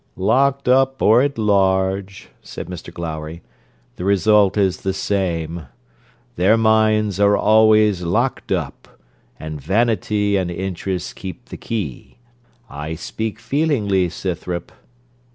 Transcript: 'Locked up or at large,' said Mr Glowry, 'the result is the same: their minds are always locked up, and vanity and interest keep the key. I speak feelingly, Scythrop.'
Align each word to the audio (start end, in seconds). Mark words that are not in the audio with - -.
'Locked 0.15 0.67
up 0.67 0.99
or 0.99 1.21
at 1.21 1.37
large,' 1.37 2.29
said 2.41 2.65
Mr 2.65 2.91
Glowry, 2.91 3.43
'the 3.97 4.03
result 4.03 4.57
is 4.57 4.77
the 4.77 4.95
same: 4.95 5.67
their 6.37 6.57
minds 6.57 7.19
are 7.19 7.37
always 7.37 8.01
locked 8.01 8.51
up, 8.51 8.99
and 9.39 9.61
vanity 9.61 10.37
and 10.37 10.49
interest 10.49 11.15
keep 11.15 11.49
the 11.49 11.55
key. 11.57 12.17
I 12.67 12.95
speak 12.95 13.37
feelingly, 13.39 14.09
Scythrop.' 14.09 14.71